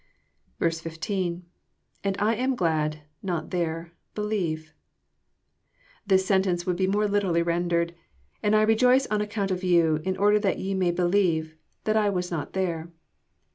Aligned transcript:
15.— 0.57 1.45
lAnd 2.03 2.17
lam 2.19 2.55
glad...not 2.55 3.51
there.„believe,'] 3.51 4.73
This 6.07 6.25
sentence 6.25 6.65
would 6.65 6.75
be 6.75 6.87
more 6.87 7.05
literally 7.07 7.43
rendered, 7.43 7.93
And 8.41 8.55
I 8.55 8.63
rejoice 8.63 9.05
on 9.11 9.21
account 9.21 9.51
of 9.51 9.63
you, 9.63 10.01
in 10.03 10.17
order 10.17 10.39
that 10.39 10.57
ye 10.57 10.73
may 10.73 10.89
believe, 10.89 11.53
that 11.83 11.97
I 11.97 12.09
was 12.09 12.31
not 12.31 12.53
there." 12.53 12.91